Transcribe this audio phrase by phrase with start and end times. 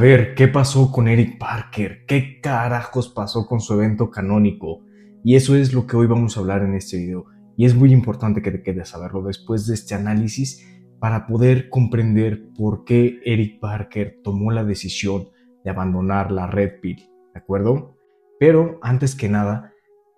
[0.00, 2.06] ver, ¿qué pasó con Eric Parker?
[2.06, 4.80] ¿Qué carajos pasó con su evento canónico?
[5.22, 7.26] Y eso es lo que hoy vamos a hablar en este video.
[7.54, 10.66] Y es muy importante que te quedes a saberlo después de este análisis
[11.00, 15.28] para poder comprender por qué Eric Parker tomó la decisión
[15.64, 16.96] de abandonar la Red Pill,
[17.34, 17.98] ¿de acuerdo?
[18.38, 19.74] Pero antes que nada,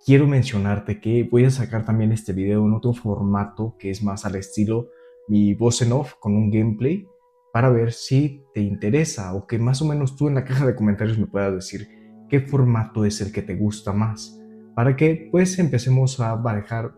[0.06, 4.24] quiero mencionarte que voy a sacar también este video en otro formato que es más
[4.24, 4.90] al estilo
[5.26, 7.06] mi voz en off con un gameplay
[7.52, 10.74] para ver si te interesa o que más o menos tú en la caja de
[10.74, 11.86] comentarios me puedas decir
[12.28, 14.40] qué formato es el que te gusta más,
[14.74, 16.94] para que pues empecemos a manejar,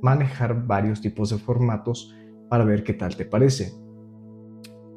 [0.00, 2.14] manejar varios tipos de formatos
[2.48, 3.72] para ver qué tal te parece.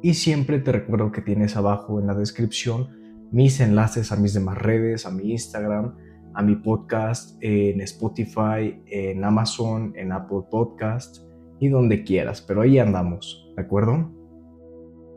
[0.00, 2.88] Y siempre te recuerdo que tienes abajo en la descripción
[3.32, 5.96] mis enlaces a mis demás redes, a mi Instagram,
[6.34, 11.24] a mi podcast en Spotify, en Amazon, en Apple Podcast
[11.58, 14.23] y donde quieras, pero ahí andamos, ¿de acuerdo?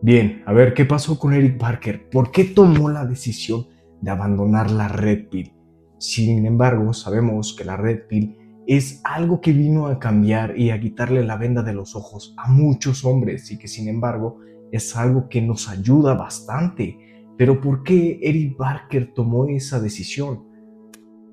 [0.02, 2.08] Bien, a ver, ¿qué pasó con Eric Parker?
[2.10, 3.66] ¿Por qué tomó la decisión
[4.00, 5.54] de abandonar la Red Pill?
[5.98, 8.38] Sin embargo, sabemos que la Red Pill
[8.68, 12.48] es algo que vino a cambiar y a quitarle la venda de los ojos a
[12.48, 14.40] muchos hombres y que sin embargo
[14.72, 17.00] es algo que nos ayuda bastante.
[17.36, 20.46] Pero ¿por qué Eric Parker tomó esa decisión?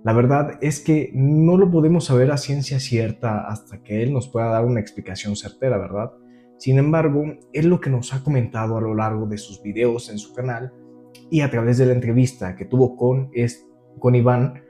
[0.05, 4.29] La verdad es que no lo podemos saber a ciencia cierta hasta que él nos
[4.29, 6.13] pueda dar una explicación certera, ¿verdad?
[6.65, 10.17] Sin embargo, es lo que nos ha comentado a lo largo de sus videos en
[10.17, 10.73] su canal
[11.31, 13.31] y a través de la entrevista que tuvo con,
[13.99, 14.63] con Iván,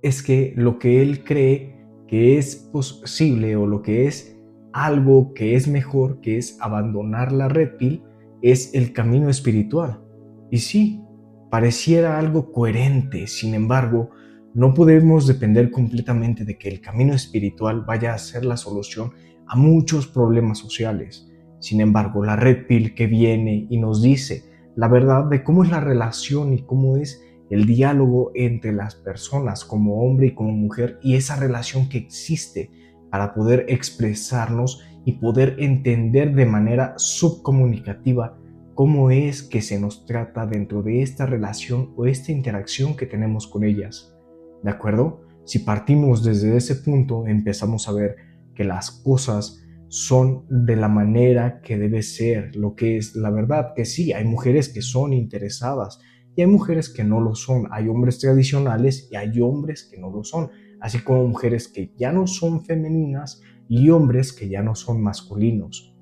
[0.00, 4.34] es que lo que él cree que es posible o lo que es
[4.72, 8.02] algo que es mejor, que es abandonar la red pill,
[8.40, 10.02] es el camino espiritual.
[10.50, 11.02] Y sí,
[11.50, 14.08] pareciera algo coherente, sin embargo,
[14.54, 19.12] no podemos depender completamente de que el camino espiritual vaya a ser la solución
[19.48, 21.28] a muchos problemas sociales.
[21.60, 24.44] Sin embargo, la red pill que viene y nos dice
[24.76, 29.64] la verdad de cómo es la relación y cómo es el diálogo entre las personas
[29.64, 32.70] como hombre y como mujer y esa relación que existe
[33.10, 38.38] para poder expresarnos y poder entender de manera subcomunicativa
[38.74, 43.48] cómo es que se nos trata dentro de esta relación o esta interacción que tenemos
[43.48, 44.14] con ellas.
[44.62, 45.22] ¿De acuerdo?
[45.44, 48.14] Si partimos desde ese punto, empezamos a ver
[48.58, 53.72] que las cosas son de la manera que debe ser, lo que es la verdad,
[53.76, 56.00] que sí, hay mujeres que son interesadas
[56.34, 60.10] y hay mujeres que no lo son, hay hombres tradicionales y hay hombres que no
[60.10, 64.74] lo son, así como mujeres que ya no son femeninas y hombres que ya no
[64.74, 65.94] son masculinos.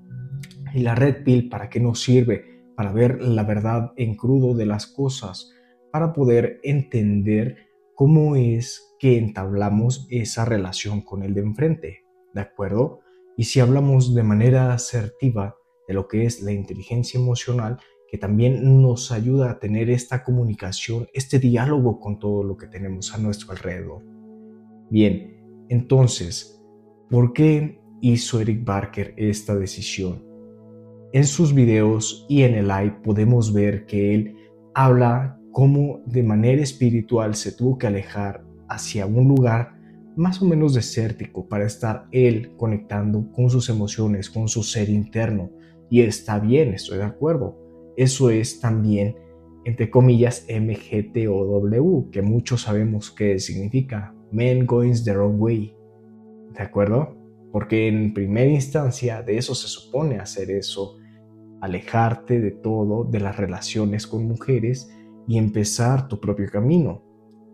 [0.72, 2.64] ¿Y la red pill para qué nos sirve?
[2.74, 5.50] Para ver la verdad en crudo de las cosas,
[5.92, 7.56] para poder entender
[7.94, 12.05] cómo es que entablamos esa relación con el de enfrente.
[12.36, 13.00] ¿De acuerdo?
[13.36, 15.56] Y si hablamos de manera asertiva
[15.88, 21.08] de lo que es la inteligencia emocional, que también nos ayuda a tener esta comunicación,
[21.12, 24.04] este diálogo con todo lo que tenemos a nuestro alrededor.
[24.90, 26.62] Bien, entonces,
[27.10, 30.22] ¿por qué hizo Eric Barker esta decisión?
[31.12, 34.36] En sus videos y en el live podemos ver que él
[34.74, 39.75] habla cómo de manera espiritual se tuvo que alejar hacia un lugar
[40.16, 45.50] más o menos desértico para estar él conectando con sus emociones, con su ser interno.
[45.90, 47.56] Y está bien, estoy de acuerdo.
[47.96, 49.14] Eso es también,
[49.64, 54.14] entre comillas, MGTOW, que muchos sabemos qué significa.
[54.32, 55.76] Men going the wrong way.
[56.54, 57.14] ¿De acuerdo?
[57.52, 60.96] Porque en primera instancia de eso se supone hacer eso,
[61.60, 64.90] alejarte de todo, de las relaciones con mujeres
[65.28, 67.02] y empezar tu propio camino.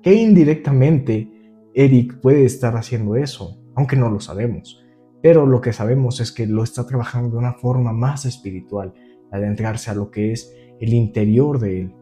[0.03, 1.31] Que indirectamente
[1.75, 4.84] Eric puede estar haciendo eso, aunque no lo sabemos.
[5.22, 8.93] Pero lo que sabemos es que lo está trabajando de una forma más espiritual,
[9.31, 11.94] adentrarse a lo que es el interior de él.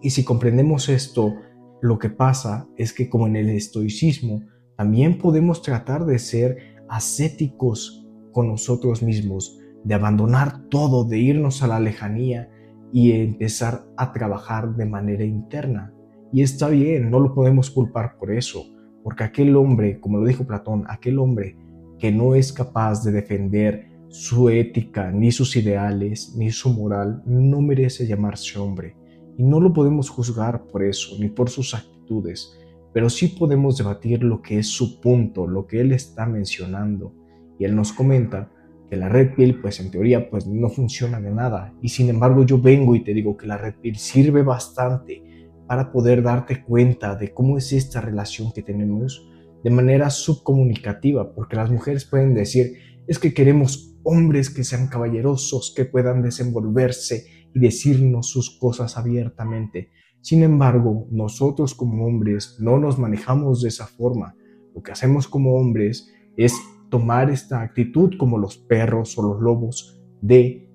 [0.00, 1.34] Y si comprendemos esto,
[1.82, 4.46] lo que pasa es que como en el estoicismo,
[4.76, 6.56] también podemos tratar de ser
[6.88, 12.50] ascéticos con nosotros mismos, de abandonar todo, de irnos a la lejanía
[12.92, 15.92] y empezar a trabajar de manera interna.
[16.32, 20.46] Y está bien, no lo podemos culpar por eso porque aquel hombre, como lo dijo
[20.46, 21.56] Platón, aquel hombre
[21.98, 27.60] que no es capaz de defender su ética, ni sus ideales, ni su moral, no
[27.60, 28.96] merece llamarse hombre.
[29.36, 32.58] Y no lo podemos juzgar por eso, ni por sus actitudes,
[32.92, 37.12] pero sí podemos debatir lo que es su punto, lo que él está mencionando.
[37.58, 38.50] Y él nos comenta
[38.88, 41.74] que la red pill, pues en teoría, pues no funciona de nada.
[41.82, 45.22] Y sin embargo yo vengo y te digo que la red pill sirve bastante
[45.68, 49.28] para poder darte cuenta de cómo es esta relación que tenemos
[49.62, 55.74] de manera subcomunicativa, porque las mujeres pueden decir, es que queremos hombres que sean caballerosos,
[55.76, 59.90] que puedan desenvolverse y decirnos sus cosas abiertamente.
[60.22, 64.36] Sin embargo, nosotros como hombres no nos manejamos de esa forma.
[64.74, 66.54] Lo que hacemos como hombres es
[66.88, 70.70] tomar esta actitud como los perros o los lobos de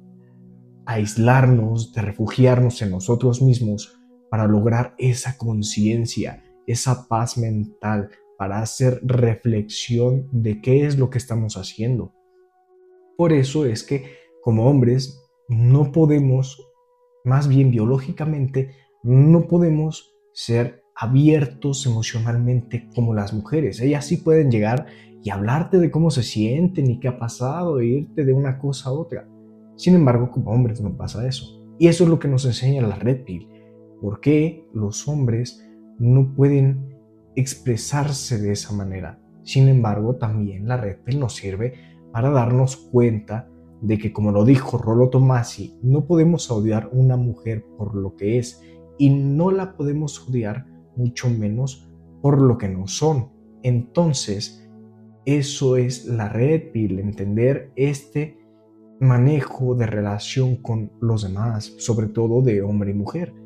[0.86, 4.03] aislarnos, de refugiarnos en nosotros mismos
[4.34, 11.20] para lograr esa conciencia, esa paz mental, para hacer reflexión de qué es lo que
[11.20, 12.16] estamos haciendo.
[13.16, 14.06] Por eso es que
[14.42, 16.68] como hombres no podemos,
[17.24, 18.72] más bien biológicamente,
[19.04, 23.82] no podemos ser abiertos emocionalmente como las mujeres.
[23.82, 24.88] Ellas sí pueden llegar
[25.22, 28.90] y hablarte de cómo se sienten y qué ha pasado, e irte de una cosa
[28.90, 29.30] a otra.
[29.76, 31.64] Sin embargo, como hombres no pasa eso.
[31.78, 33.53] Y eso es lo que nos enseña la Red Pill.
[34.04, 35.66] ¿Por qué los hombres
[35.98, 36.94] no pueden
[37.38, 39.18] expresarse de esa manera?
[39.44, 41.76] Sin embargo, también la Red nos sirve
[42.12, 43.50] para darnos cuenta
[43.82, 48.40] de que, como lo dijo Rollo Tomasi, no podemos odiar una mujer por lo que
[48.40, 48.62] es
[48.98, 50.66] y no la podemos odiar
[50.98, 51.90] mucho menos
[52.22, 53.30] por lo que no son.
[53.64, 54.70] Entonces,
[55.24, 58.38] eso es la red pill, entender este
[59.00, 63.43] manejo de relación con los demás, sobre todo de hombre y mujer.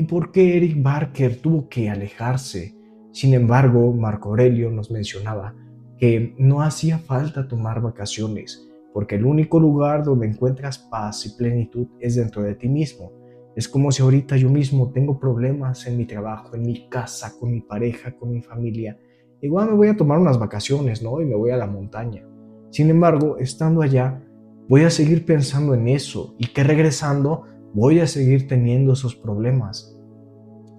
[0.00, 2.72] ¿Y por qué Eric Barker tuvo que alejarse?
[3.10, 5.56] Sin embargo, Marco Aurelio nos mencionaba
[5.98, 8.64] que no hacía falta tomar vacaciones,
[8.94, 13.10] porque el único lugar donde encuentras paz y plenitud es dentro de ti mismo.
[13.56, 17.50] Es como si ahorita yo mismo tengo problemas en mi trabajo, en mi casa, con
[17.50, 18.96] mi pareja, con mi familia.
[19.42, 21.20] Igual me voy a tomar unas vacaciones, ¿no?
[21.20, 22.24] Y me voy a la montaña.
[22.70, 24.24] Sin embargo, estando allá,
[24.68, 29.96] voy a seguir pensando en eso y que regresando voy a seguir teniendo esos problemas.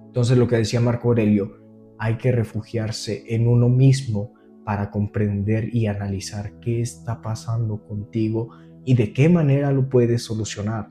[0.06, 1.60] Entonces lo que decía Marco Aurelio,
[1.98, 4.32] hay que refugiarse en uno mismo
[4.64, 8.50] para comprender y analizar qué está pasando contigo
[8.84, 10.88] y de qué manera lo puedes solucionar.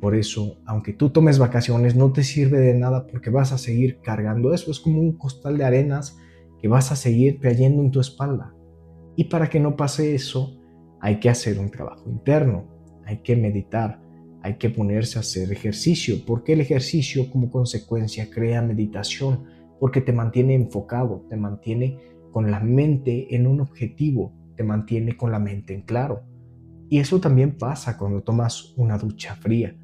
[0.00, 4.00] Por eso, aunque tú tomes vacaciones, no te sirve de nada porque vas a seguir
[4.00, 4.70] cargando eso.
[4.70, 6.16] Es como un costal de arenas
[6.60, 8.54] que vas a seguir trayendo en tu espalda.
[9.16, 10.60] Y para que no pase eso,
[11.00, 12.68] hay que hacer un trabajo interno,
[13.04, 14.00] hay que meditar,
[14.42, 19.44] hay que ponerse a hacer ejercicio, porque el ejercicio como consecuencia crea meditación,
[19.80, 21.98] porque te mantiene enfocado, te mantiene
[22.32, 26.22] con la mente en un objetivo, te mantiene con la mente en claro.
[26.88, 29.76] Y eso también pasa cuando tomas una ducha fría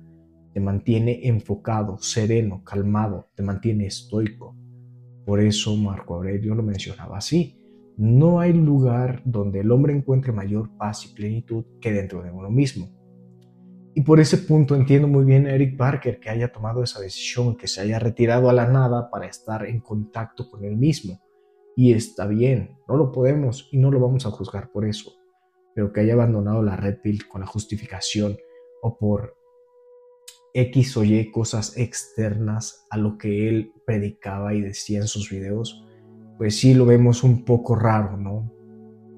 [0.54, 4.56] te mantiene enfocado, sereno, calmado, te mantiene estoico.
[5.26, 7.58] Por eso Marco Aurelio lo mencionaba así.
[7.96, 12.50] No hay lugar donde el hombre encuentre mayor paz y plenitud que dentro de uno
[12.50, 12.88] mismo.
[13.96, 17.56] Y por ese punto entiendo muy bien a Eric Parker que haya tomado esa decisión,
[17.56, 21.20] que se haya retirado a la nada para estar en contacto con él mismo.
[21.76, 25.12] Y está bien, no lo podemos y no lo vamos a juzgar por eso.
[25.74, 28.36] Pero que haya abandonado la red pill con la justificación
[28.82, 29.36] o por
[30.54, 35.84] X o Y cosas externas a lo que él predicaba y decía en sus videos,
[36.36, 38.52] pues sí lo vemos un poco raro, ¿no?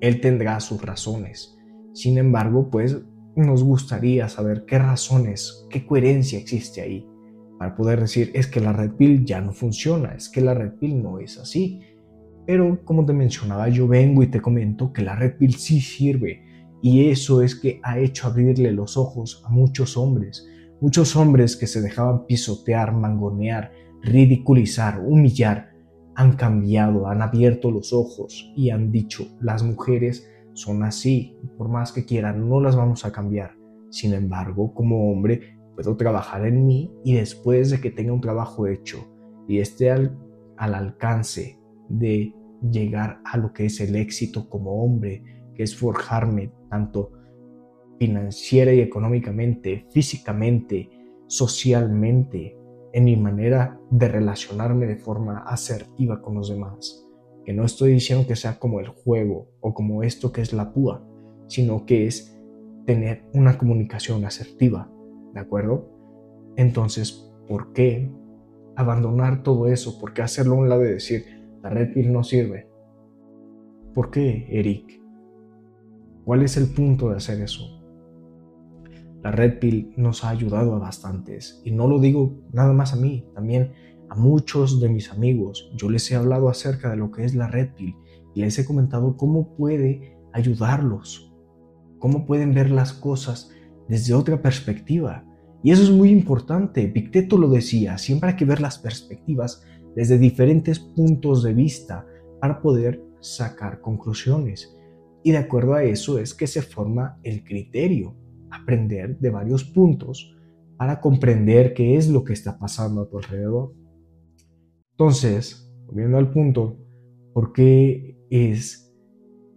[0.01, 1.59] Él tendrá sus razones.
[1.95, 2.99] Sin embargo, pues
[3.37, 7.07] nos gustaría saber qué razones, qué coherencia existe ahí
[7.59, 10.73] para poder decir es que la red pill ya no funciona, es que la red
[10.79, 11.81] pill no es así.
[12.47, 16.43] Pero como te mencionaba, yo vengo y te comento que la red pill sí sirve
[16.83, 20.47] y eso es que ha hecho abrirle los ojos a muchos hombres
[20.79, 25.71] Muchos hombres que se dejaban pisotear, mangonear, ridiculizar, humillar,
[26.15, 31.93] han cambiado, han abierto los ojos y han dicho, las mujeres son así, por más
[31.93, 33.57] que quieran, no las vamos a cambiar.
[33.91, 38.67] Sin embargo, como hombre, puedo trabajar en mí y después de que tenga un trabajo
[38.67, 39.07] hecho
[39.47, 40.19] y esté al,
[40.57, 41.61] al alcance
[41.91, 42.35] de
[42.71, 45.23] llegar a lo que es el éxito como hombre,
[45.55, 47.13] que es forjarme tanto
[47.99, 50.89] financiera y económicamente, físicamente,
[51.27, 52.57] socialmente,
[52.95, 57.06] en mi manera de relacionarme de forma asertiva con los demás.
[57.47, 60.75] Que no estoy diciendo que sea como el juego o como esto que es la
[60.75, 61.03] púa,
[61.47, 62.39] sino que es
[62.85, 64.91] tener una comunicación asertiva,
[65.33, 65.89] ¿de acuerdo?
[66.57, 68.13] Entonces, ¿por qué
[68.77, 69.99] abandonar todo eso?
[69.99, 71.25] ¿Por qué hacerlo a un lado y decir,
[71.63, 72.69] la red pill no sirve?
[73.95, 75.01] ¿Por qué, Eric?
[76.27, 77.77] ¿Cuál es el punto de hacer eso?
[79.23, 82.97] La Red Pill nos ha ayudado a bastantes y no lo digo nada más a
[82.97, 83.73] mí, también
[84.09, 85.71] a muchos de mis amigos.
[85.77, 87.95] Yo les he hablado acerca de lo que es la Red y
[88.35, 91.35] les he comentado cómo puede ayudarlos,
[91.99, 93.51] cómo pueden ver las cosas
[93.89, 95.25] desde otra perspectiva.
[95.63, 96.87] Y eso es muy importante.
[96.89, 99.63] Picteto lo decía, siempre hay que ver las perspectivas
[99.95, 102.07] desde diferentes puntos de vista
[102.41, 104.77] para poder sacar conclusiones.
[105.25, 108.15] Y de acuerdo a eso es que se forma el criterio
[108.51, 110.37] aprender de varios puntos
[110.77, 113.73] para comprender qué es lo que está pasando a tu alrededor.
[114.99, 116.79] Entonces, volviendo al punto,
[117.35, 118.97] ¿por qué es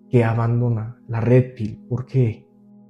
[0.09, 1.79] que abandona la red pill?
[1.87, 2.45] ¿Por qué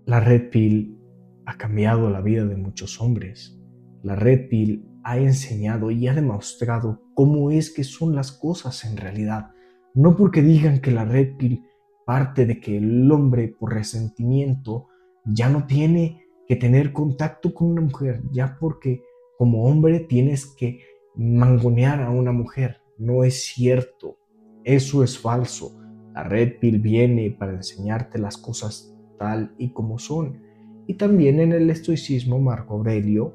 [0.07, 0.97] la red pill
[1.45, 3.61] ha cambiado la vida de muchos hombres?
[4.01, 8.97] La red pill ha enseñado y ha demostrado cómo es que son las cosas en
[8.97, 9.51] realidad.
[9.93, 11.63] No porque digan que la red pill
[12.03, 14.87] parte de que el hombre por resentimiento
[15.23, 19.03] ya no tiene que tener contacto con una mujer, ya porque
[19.37, 20.79] como hombre tienes que
[21.15, 22.81] mangonear a una mujer.
[22.97, 24.17] No es cierto,
[24.63, 25.79] eso es falso.
[26.13, 30.41] La red pill viene para enseñarte las cosas tal y como son.
[30.87, 33.33] Y también en el estoicismo Marco Aurelio,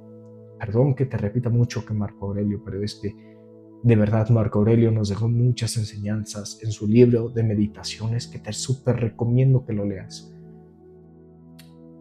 [0.59, 3.15] perdón que te repita mucho que Marco Aurelio, pero es que
[3.83, 8.53] de verdad Marco Aurelio nos dejó muchas enseñanzas en su libro de meditaciones que te
[8.53, 10.35] súper recomiendo que lo leas.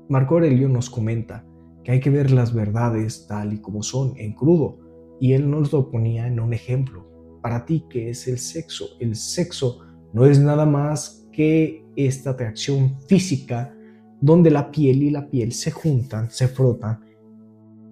[0.09, 1.45] Marco Aurelio nos comenta
[1.83, 4.79] que hay que ver las verdades tal y como son, en crudo,
[5.19, 7.07] y él nos lo ponía en un ejemplo.
[7.41, 8.85] Para ti, ¿qué es el sexo?
[8.99, 9.79] El sexo
[10.13, 13.75] no es nada más que esta atracción física
[14.21, 17.01] donde la piel y la piel se juntan, se frotan,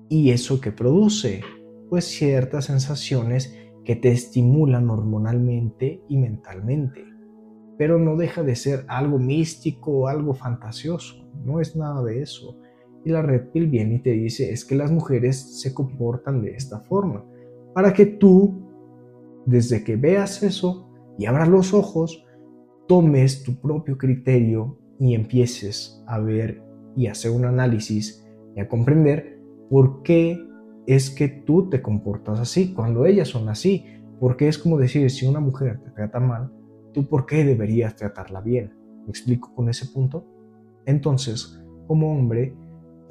[0.07, 1.41] y eso que produce,
[1.89, 7.11] pues ciertas sensaciones que te estimulan hormonalmente y mentalmente
[7.81, 12.59] pero no deja de ser algo místico algo fantasioso, no es nada de eso.
[13.03, 16.51] Y la red pill viene y te dice es que las mujeres se comportan de
[16.51, 17.25] esta forma,
[17.73, 18.61] para que tú,
[19.45, 22.25] desde que veas eso y abras los ojos,
[22.87, 26.61] tomes tu propio criterio y empieces a ver
[26.95, 29.39] y hacer un análisis y a comprender
[29.69, 30.37] por qué
[30.85, 33.85] es que tú te comportas así cuando ellas son así.
[34.19, 36.51] Porque es como decir, si una mujer te trata mal,
[36.93, 38.73] ¿tú por qué deberías tratarla bien?
[39.05, 40.25] ¿Me explico con ese punto?
[40.85, 42.55] Entonces, como hombre,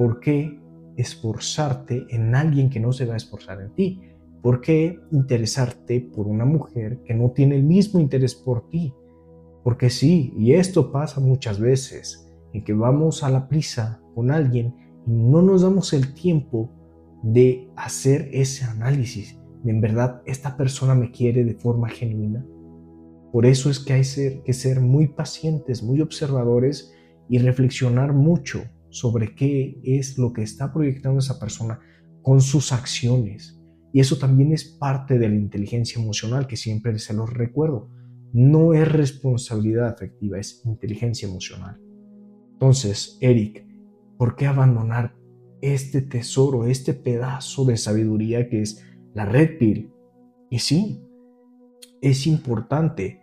[0.00, 0.58] ¿por qué
[0.96, 4.00] esforzarte en alguien que no se va a esforzar en ti?
[4.40, 8.94] ¿Por qué interesarte por una mujer que no tiene el mismo interés por ti?
[9.62, 14.74] Porque sí, y esto pasa muchas veces, en que vamos a la prisa con alguien
[15.06, 16.70] y no nos damos el tiempo
[17.22, 22.42] de hacer ese análisis de en verdad esta persona me quiere de forma genuina
[23.32, 24.02] por eso es que hay
[24.46, 26.90] que ser muy pacientes, muy observadores
[27.28, 31.80] y reflexionar mucho sobre qué es lo que está proyectando esa persona
[32.22, 33.60] con sus acciones.
[33.92, 37.90] Y eso también es parte de la inteligencia emocional que siempre se los recuerdo.
[38.32, 41.80] No es responsabilidad afectiva, es inteligencia emocional.
[42.52, 43.66] Entonces, Eric,
[44.18, 45.16] ¿por qué abandonar
[45.60, 49.92] este tesoro, este pedazo de sabiduría que es la red pill?
[50.50, 51.02] Y sí,
[52.00, 53.20] es importante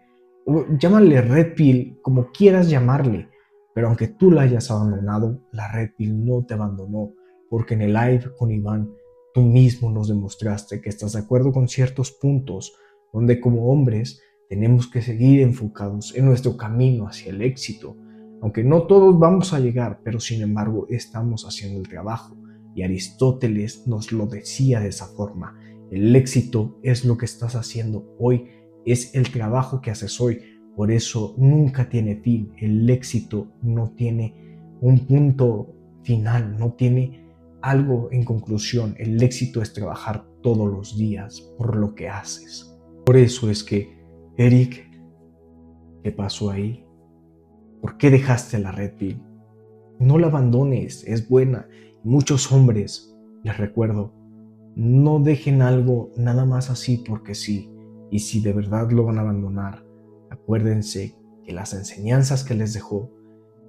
[0.79, 3.29] llámale red pill como quieras llamarle,
[3.77, 7.13] pero aunque tú la hayas abandonado, la red no te abandonó,
[7.47, 8.91] porque en el live con Iván
[9.35, 12.73] tú mismo nos demostraste que estás de acuerdo con ciertos puntos
[13.13, 14.19] donde como hombres
[14.49, 17.95] tenemos que seguir enfocados en nuestro camino hacia el éxito,
[18.41, 22.35] aunque no todos vamos a llegar, pero sin embargo estamos haciendo el trabajo.
[22.73, 25.55] Y Aristóteles nos lo decía de esa forma,
[25.91, 28.47] el éxito es lo que estás haciendo hoy
[28.87, 30.39] es el trabajo que haces hoy.
[30.77, 32.53] Por eso nunca tiene fin.
[32.55, 34.35] El éxito no tiene
[34.79, 37.27] un punto final, no tiene
[37.63, 38.93] algo en conclusión.
[38.99, 42.79] El éxito es trabajar todos los días por lo que haces.
[43.07, 43.97] Por eso es que,
[44.37, 44.87] Eric,
[46.03, 46.85] ¿qué pasó ahí?
[47.81, 49.19] ¿Por qué dejaste la red pill?
[49.99, 51.67] No la abandones, es buena.
[52.03, 54.13] Muchos hombres, les recuerdo,
[54.75, 57.73] no dejen algo nada más así porque sí.
[58.11, 59.86] Y si de verdad lo van a abandonar,
[60.29, 63.11] acuérdense que las enseñanzas que les dejó,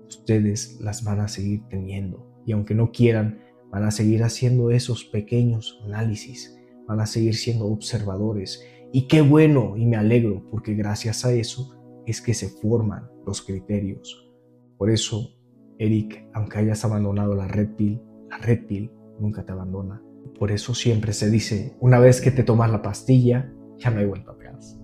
[0.06, 2.26] ustedes las van a seguir teniendo.
[2.46, 7.66] Y aunque no quieran, van a seguir haciendo esos pequeños análisis, van a seguir siendo
[7.66, 8.64] observadores.
[8.92, 11.74] Y qué bueno, y me alegro, porque gracias a eso
[12.06, 14.30] es que se forman los criterios.
[14.78, 15.36] Por eso,
[15.78, 18.00] Eric, aunque hayas abandonado la red pill,
[18.30, 20.02] la red pill nunca te abandona.
[20.38, 24.06] Por eso siempre se dice, una vez que te tomas la pastilla, ya no hay
[24.06, 24.77] vuelta atrás.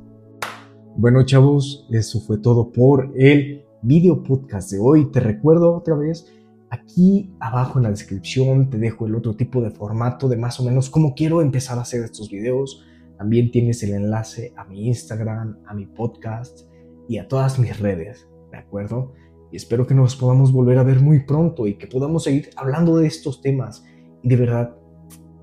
[0.97, 5.11] Bueno chavos, eso fue todo por el video podcast de hoy.
[5.11, 6.33] Te recuerdo otra vez,
[6.71, 10.65] aquí abajo en la descripción te dejo el otro tipo de formato de más o
[10.65, 12.85] menos cómo quiero empezar a hacer estos videos.
[13.19, 16.61] También tienes el enlace a mi Instagram, a mi podcast
[17.09, 19.15] y a todas mis redes, ¿de acuerdo?
[19.51, 22.99] Y espero que nos podamos volver a ver muy pronto y que podamos seguir hablando
[22.99, 23.85] de estos temas.
[24.23, 24.77] Y de verdad,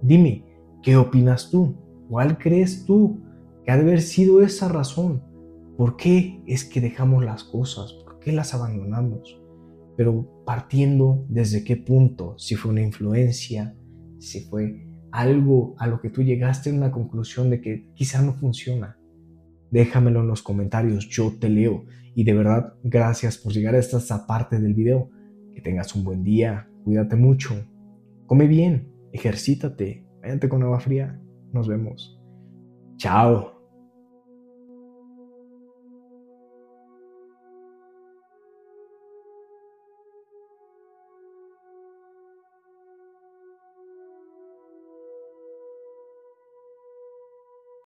[0.01, 0.45] dime,
[0.81, 1.75] ¿qué opinas tú?
[2.07, 3.19] ¿Cuál crees tú
[3.65, 5.21] que ha de haber sido esa razón.
[5.77, 7.93] ¿Por qué es que dejamos las cosas?
[7.93, 9.41] ¿Por qué las abandonamos?
[9.97, 13.75] Pero partiendo desde qué punto, si fue una influencia,
[14.19, 18.33] si fue algo a lo que tú llegaste a una conclusión de que quizá no
[18.33, 18.97] funciona.
[19.71, 21.85] Déjamelo en los comentarios, yo te leo.
[22.15, 25.09] Y de verdad, gracias por llegar a esta parte del video.
[25.53, 27.53] Que tengas un buen día, cuídate mucho,
[28.25, 31.19] come bien, ejercítate, váyate con agua fría.
[31.51, 32.17] Nos vemos.
[32.97, 33.60] Chao.